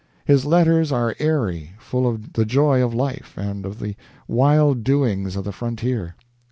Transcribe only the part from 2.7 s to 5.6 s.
of life and of the wild doings of the